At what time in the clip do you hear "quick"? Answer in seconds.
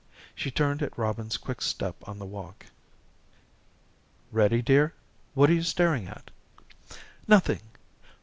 1.37-1.61